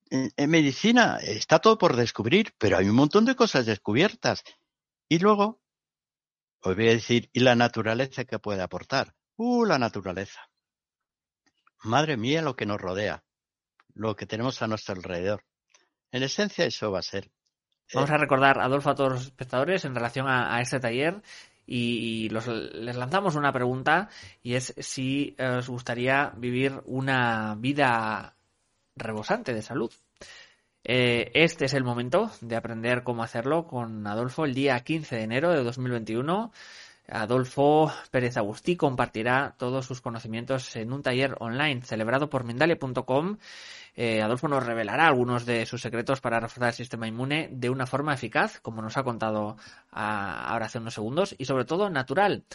[0.10, 4.44] eh, en, medicina está todo por descubrir, pero hay un montón de cosas descubiertas.
[5.08, 5.62] Y luego,
[6.62, 9.16] os voy a decir, ¿y la naturaleza que puede aportar?
[9.38, 10.50] Uh, la naturaleza.
[11.84, 13.24] Madre mía, lo que nos rodea,
[13.94, 15.46] lo que tenemos a nuestro alrededor.
[16.12, 17.32] En esencia, eso va a ser
[17.94, 21.22] Vamos a recordar, Adolfo, a todos los espectadores en relación a, este taller
[21.66, 24.10] y, les lanzamos una pregunta
[24.44, 28.36] y es si os gustaría vivir una vida
[29.00, 29.92] rebosante de salud.
[30.84, 35.24] Eh, este es el momento de aprender cómo hacerlo con Adolfo el día 15 de
[35.24, 36.52] enero de 2021.
[37.12, 43.38] Adolfo Pérez Agustí compartirá todos sus conocimientos en un taller online celebrado por Mindalia.com
[44.02, 47.86] eh, Adolfo nos revelará algunos de sus secretos para reforzar el sistema inmune de una
[47.86, 49.58] forma eficaz, como nos ha contado
[49.92, 52.46] ahora hace unos segundos, y sobre todo natural,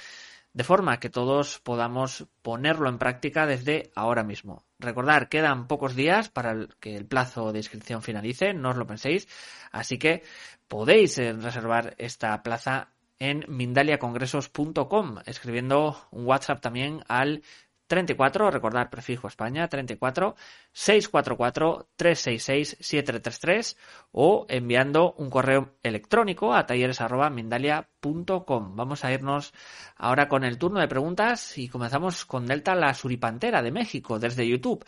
[0.54, 4.63] de forma que todos podamos ponerlo en práctica desde ahora mismo.
[4.78, 9.28] Recordar, quedan pocos días para que el plazo de inscripción finalice, no os lo penséis,
[9.70, 10.22] así que
[10.68, 17.42] podéis eh, reservar esta plaza en mindaliacongresos.com, escribiendo un WhatsApp también al
[17.86, 20.34] 34, recordar prefijo España, 34
[20.72, 23.76] 644 366 733
[24.12, 28.76] o enviando un correo electrónico a talleres.mindalia.com.
[28.76, 29.52] Vamos a irnos
[29.96, 34.48] ahora con el turno de preguntas y comenzamos con Delta la Suripantera de México desde
[34.48, 34.84] YouTube.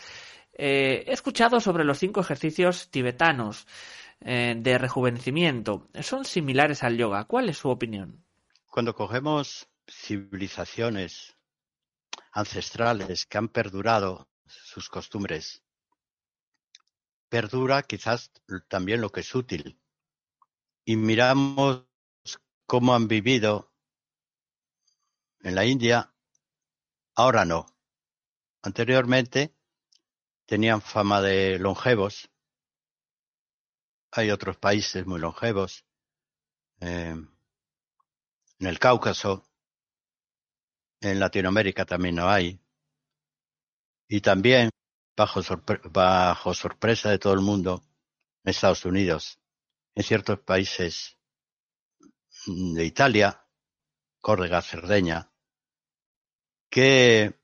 [0.54, 3.66] Eh, he escuchado sobre los cinco ejercicios tibetanos
[4.20, 5.88] eh, de rejuvenecimiento.
[6.00, 7.24] ¿Son similares al yoga?
[7.24, 8.24] ¿Cuál es su opinión?
[8.70, 11.35] Cuando cogemos civilizaciones
[12.36, 15.62] ancestrales que han perdurado sus costumbres.
[17.30, 18.30] Perdura quizás
[18.68, 19.80] también lo que es útil.
[20.84, 21.86] Y miramos
[22.66, 23.72] cómo han vivido
[25.40, 26.14] en la India,
[27.14, 27.74] ahora no.
[28.60, 29.56] Anteriormente
[30.44, 32.30] tenían fama de longevos.
[34.10, 35.86] Hay otros países muy longevos.
[36.80, 37.16] Eh,
[38.58, 39.45] en el Cáucaso
[41.00, 42.58] en Latinoamérica también no hay.
[44.08, 44.70] Y también,
[45.16, 45.40] bajo,
[45.90, 47.82] bajo sorpresa de todo el mundo,
[48.44, 49.38] en Estados Unidos,
[49.94, 51.16] en ciertos países
[52.46, 53.44] de Italia,
[54.20, 55.30] Córdoba, Cerdeña,
[56.70, 57.34] que,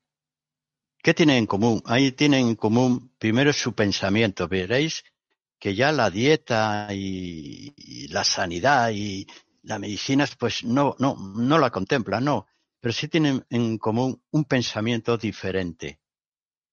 [1.01, 1.81] ¿qué tienen en común?
[1.85, 4.47] Ahí tienen en común primero su pensamiento.
[4.47, 5.03] Veréis
[5.59, 9.25] que ya la dieta y, la sanidad y
[9.63, 12.47] la medicina pues no, no, no la contemplan, no
[12.83, 16.01] pero sí tienen en común un pensamiento diferente.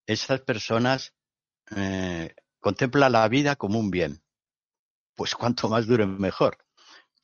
[0.04, 1.14] Esas personas
[1.76, 4.20] eh, contemplan la vida como un bien.
[5.14, 6.58] Pues cuanto más dure mejor.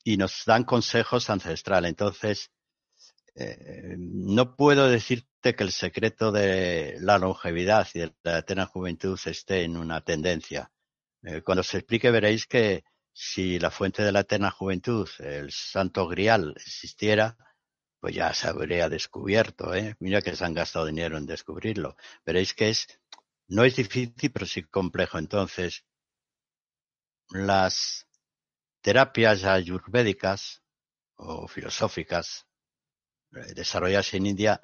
[0.05, 1.89] Y nos dan consejos ancestrales.
[1.89, 2.49] Entonces,
[3.35, 9.19] eh, no puedo decirte que el secreto de la longevidad y de la eterna juventud
[9.25, 10.71] esté en una tendencia.
[11.23, 16.07] Eh, cuando se explique veréis que si la fuente de la eterna juventud, el santo
[16.07, 17.35] grial, existiera,
[18.07, 19.97] pues ya se habría descubierto, ¿eh?
[19.99, 21.97] Mira que se han gastado dinero en descubrirlo.
[22.25, 22.87] Veréis que es,
[23.49, 25.17] no es difícil, pero sí complejo.
[25.17, 25.83] Entonces,
[27.31, 28.07] las
[28.79, 30.63] terapias ayurvédicas
[31.17, 32.47] o filosóficas
[33.33, 34.61] eh, desarrolladas en India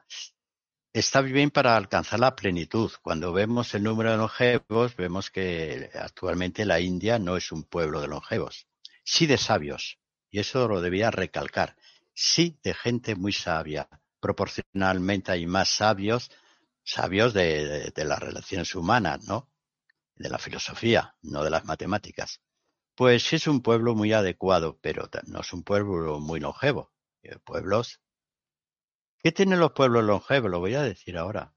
[0.93, 2.93] está bien para alcanzar la plenitud.
[3.01, 7.99] Cuando vemos el número de longevos, vemos que actualmente la India no es un pueblo
[7.99, 8.69] de longevos,
[9.03, 9.99] sí de sabios.
[10.31, 11.75] Y eso lo debía recalcar
[12.13, 13.89] sí de gente muy sabia.
[14.19, 16.31] Proporcionalmente hay más sabios
[16.83, 19.49] sabios de, las relaciones humanas, ¿no?
[20.15, 22.41] De la filosofía, no de las matemáticas.
[22.95, 26.91] Pues es un pueblo muy adecuado, pero no es un pueblo muy longevo.
[27.45, 28.01] Pueblos.
[29.19, 30.51] ¿Qué tienen los pueblos longevos?
[30.51, 31.53] Lo voy a decir ahora.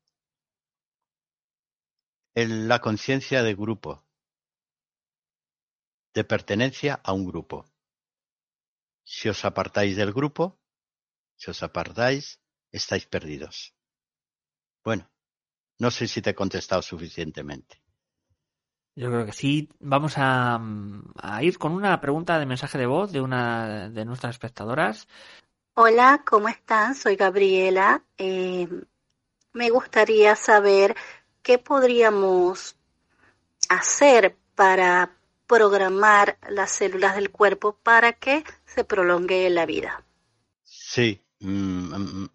[2.35, 4.05] la conciencia de grupo,
[6.15, 7.67] de pertenencia a un grupo.
[9.07, 10.59] Si os apartáis del grupo,
[11.37, 12.41] si os apartáis,
[12.73, 13.73] estáis perdidos.
[14.85, 15.09] Bueno,
[15.79, 17.81] no sé si te he contestado suficientemente.
[18.97, 19.69] Yo creo que sí.
[19.79, 20.59] Vamos a,
[21.41, 25.07] ir con una pregunta de mensaje de voz de una de nuestras espectadoras.
[25.75, 26.97] Hola, ¿cómo están?
[26.97, 28.03] Soy Gabriela.
[28.19, 28.67] Eh,
[29.53, 30.97] me gustaría saber
[31.43, 32.77] qué podríamos
[33.69, 35.16] hacer para
[35.47, 40.05] programar las células del cuerpo para que se prolongue la vida.
[40.63, 42.31] Sí, mm, mm,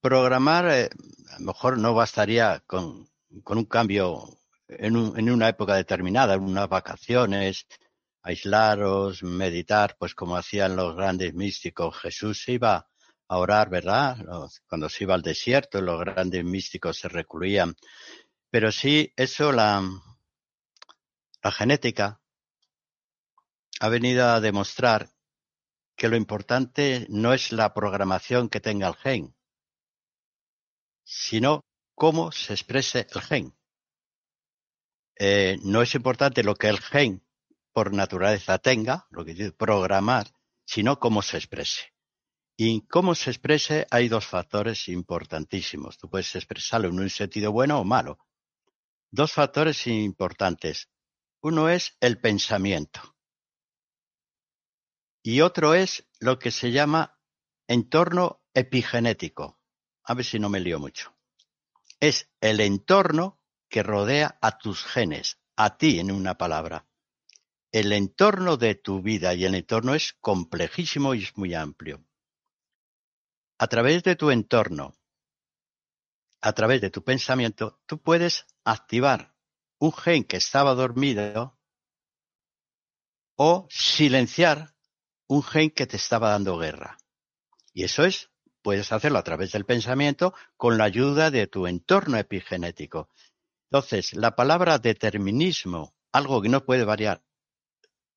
[0.00, 0.90] programar eh,
[1.30, 4.24] a lo mejor no bastaría con, un cambio
[4.68, 7.66] en, en, una época determinada, en unas vacaciones,
[8.22, 11.96] aislaros, meditar, pues como hacían los grandes místicos.
[11.98, 12.88] Jesús se iba
[13.28, 14.18] a orar, ¿verdad?
[14.68, 17.74] Cuando se iba al desierto, los grandes místicos se recluían.
[18.50, 19.82] Pero sí, eso la,
[21.42, 22.21] la genética
[23.82, 25.10] ha venido a demostrar
[25.96, 29.34] que lo importante no es la programación que tenga el gen,
[31.02, 31.64] sino
[31.96, 33.56] cómo se exprese el gen.
[35.18, 37.26] Eh, no es importante lo que el gen
[37.72, 40.28] por naturaleza tenga, lo que dice programar,
[40.64, 41.92] sino cómo se exprese.
[42.56, 45.98] Y cómo se exprese hay dos factores importantísimos.
[45.98, 48.20] Tú puedes expresarlo en un sentido bueno o malo.
[49.10, 50.88] Dos factores importantes.
[51.40, 53.11] Uno es el pensamiento
[55.22, 57.18] y otro es lo que se llama
[57.68, 59.58] entorno epigenético.
[60.04, 61.14] A ver si no me lío mucho.
[62.00, 66.86] Es el entorno que rodea a tus genes, a ti en una palabra.
[67.70, 72.04] El entorno de tu vida y el entorno es complejísimo y es muy amplio.
[73.58, 74.96] A través de tu entorno,
[76.40, 79.32] a través de tu pensamiento, tú puedes activar
[79.78, 81.56] un gen que estaba dormido
[83.36, 84.74] o silenciar
[85.32, 86.98] un gen que te estaba dando guerra.
[87.72, 88.28] Y eso es,
[88.60, 93.08] puedes hacerlo a través del pensamiento con la ayuda de tu entorno epigenético.
[93.70, 97.22] Entonces, la palabra determinismo, algo que no puede variar,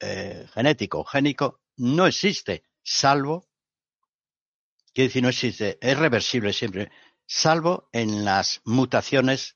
[0.02, 3.48] eh, genético o génico, no existe, salvo,
[4.94, 6.92] quiere decir, no existe, es reversible siempre,
[7.26, 9.56] salvo en las mutaciones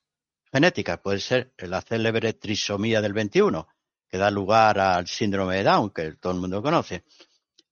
[0.50, 0.98] genéticas.
[1.00, 3.68] Puede ser la célebre trisomía del 21,
[4.08, 7.04] que da lugar al síndrome de Down, que todo el mundo conoce.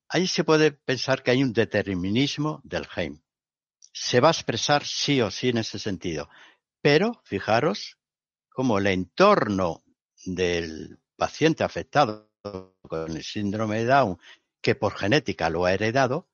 [0.09, 3.22] Ahí se puede pensar que hay un determinismo del gen.
[3.92, 6.28] Se va a expresar sí o sí en ese sentido.
[6.80, 7.98] Pero fijaros
[8.48, 9.84] cómo el entorno
[10.24, 12.30] del paciente afectado
[12.82, 14.18] con el síndrome de Down,
[14.62, 16.28] que por genética lo ha heredado,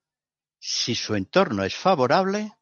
[0.58, 2.52] si su entorno es favorable,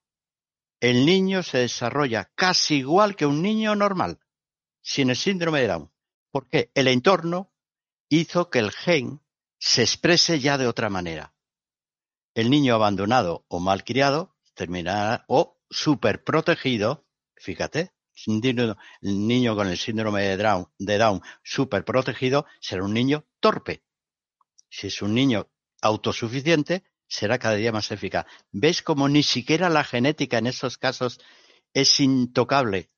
[0.80, 4.18] el niño se desarrolla casi igual que un niño normal,
[4.80, 5.92] sin el síndrome de Down.
[6.30, 7.52] Porque el entorno
[8.08, 9.21] hizo que el gen
[9.64, 11.34] se exprese ya de otra manera.
[12.34, 17.06] El niño abandonado o malcriado terminará o superprotegido,
[17.36, 17.92] fíjate,
[18.26, 18.76] el
[19.28, 23.84] niño con el síndrome de Down, de Down superprotegido será un niño torpe.
[24.68, 25.48] Si es un niño
[25.80, 28.26] autosuficiente, será cada día más eficaz.
[28.50, 31.20] ¿Ves cómo ni siquiera la genética en esos casos
[31.72, 32.90] es intocable?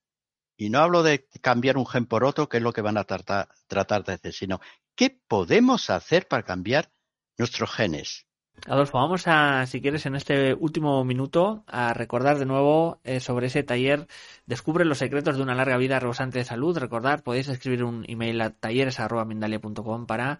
[0.57, 3.05] Y no hablo de cambiar un gen por otro, que es lo que van a
[3.05, 4.61] tratar, tratar de hacer, sino
[4.97, 6.93] ¿Qué podemos hacer para cambiar
[7.39, 8.27] nuestros genes?
[8.67, 13.49] Adolfo, vamos a, si quieres, en este último minuto, a recordar de nuevo eh, sobre
[13.49, 14.07] ese taller
[14.47, 16.77] Descubre los secretos de una larga vida rebosante de salud.
[16.77, 20.39] Recordad, podéis escribir un email a talleres.mindalia.com para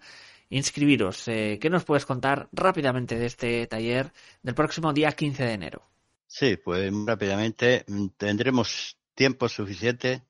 [0.49, 1.27] inscribiros.
[1.27, 4.11] Eh, ¿Qué nos puedes contar rápidamente de este taller
[4.43, 5.83] del próximo día 15 de enero?
[6.27, 10.23] Sí, pues rápidamente mm, tendremos tiempo suficiente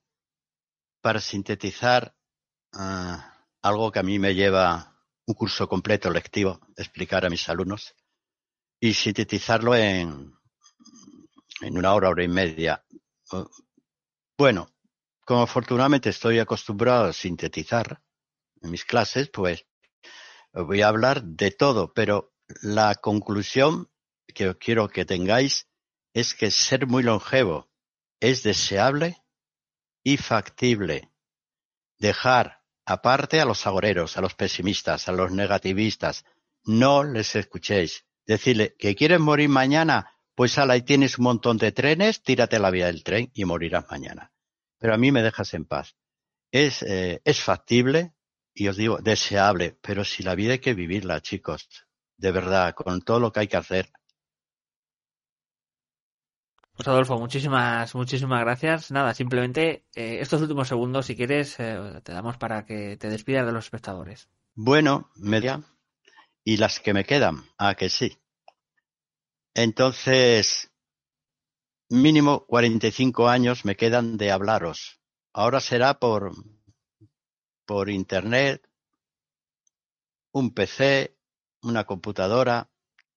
[1.01, 2.15] para sintetizar
[2.73, 3.34] ah,
[3.65, 4.95] algo que a mí me lleva
[5.25, 7.95] un curso completo lectivo explicar a mis alumnos
[8.79, 10.31] y sintetizarlo en,
[11.61, 12.85] en una hora, hora y media.
[14.37, 14.69] Bueno,
[15.25, 18.03] como afortunadamente estoy acostumbrado a sintetizar
[18.61, 19.65] en mis clases, pues
[20.53, 23.89] voy a hablar de todo, pero la conclusión
[24.27, 25.67] que quiero que tengáis
[26.13, 27.71] es que ser muy longevo
[28.19, 29.23] es deseable
[30.03, 31.11] y factible.
[31.97, 36.23] Dejar Aparte a los agoreros, a los pesimistas, a los negativistas,
[36.63, 38.05] no les escuchéis.
[38.25, 42.71] Decirle que quieren morir mañana, pues ala, ahí tienes un montón de trenes, tírate la
[42.71, 44.31] vía del tren y morirás mañana.
[44.77, 45.95] Pero a mí me dejas en paz.
[46.51, 48.13] Es, eh, es factible
[48.53, 51.67] y os digo, deseable, pero si la vida hay que vivirla, chicos,
[52.17, 53.91] de verdad, con todo lo que hay que hacer.
[56.75, 58.91] Pues Adolfo, muchísimas, muchísimas gracias.
[58.91, 63.45] Nada, simplemente eh, estos últimos segundos, si quieres, eh, te damos para que te despidas
[63.45, 64.27] de los espectadores.
[64.55, 65.63] Bueno, media.
[66.43, 68.17] Y las que me quedan, ah, que sí.
[69.53, 70.69] Entonces,
[71.89, 74.99] mínimo 45 años me quedan de hablaros.
[75.33, 76.33] Ahora será por,
[77.65, 78.67] por internet,
[80.33, 81.17] un PC,
[81.61, 82.69] una computadora,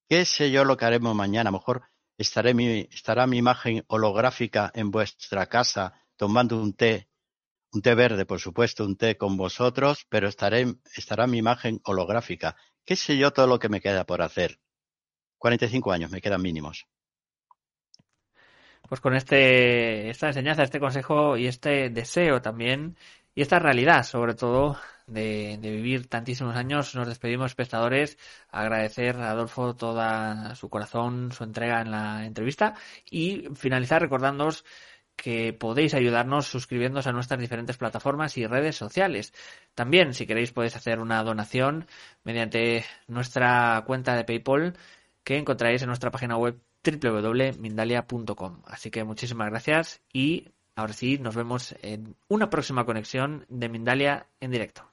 [0.08, 1.48] qué sé yo lo que haremos mañana.
[1.48, 1.82] A mejor
[2.18, 7.08] estaré mi, estará mi imagen holográfica en vuestra casa tomando un té,
[7.72, 10.66] un té verde, por supuesto, un té con vosotros, pero estaré,
[10.96, 12.56] estará mi imagen holográfica.
[12.84, 14.58] ¿Qué sé yo todo lo que me queda por hacer?
[15.38, 16.86] 45 años me quedan mínimos.
[18.88, 22.96] Pues con este, esta enseñanza, este consejo y este deseo también,
[23.34, 24.76] y esta realidad, sobre todo,
[25.08, 28.18] de, vivir tantísimos años, nos despedimos, espectadores.
[28.50, 32.74] Agradecer a Adolfo toda su corazón, su entrega en la entrevista
[33.10, 34.64] y finalizar recordándoos
[35.16, 39.34] que podéis ayudarnos suscribiéndose a nuestras diferentes plataformas y redes sociales.
[39.74, 41.86] También, si queréis, podéis hacer una donación
[42.22, 44.74] mediante nuestra cuenta de PayPal
[45.24, 48.62] que encontraréis en nuestra página web www.mindalia.com.
[48.66, 54.26] Así que muchísimas gracias y ahora sí nos vemos en una próxima conexión de Mindalia
[54.40, 54.87] en directo.